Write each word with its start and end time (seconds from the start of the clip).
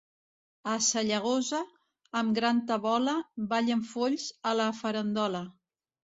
A 0.69 0.77
Sallagosa, 0.85 1.59
amb 2.21 2.33
gran 2.39 2.63
tabola, 2.73 3.15
ballen 3.53 3.85
folls, 3.93 4.27
a 4.53 4.57
la 4.63 4.69
farandola. 4.81 5.45